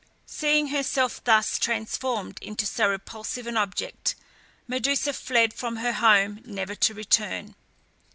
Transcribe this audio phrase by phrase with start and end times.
[0.25, 4.15] Seeing herself thus transformed into so repulsive an object,
[4.67, 7.53] Medusa fled from her home, never to return.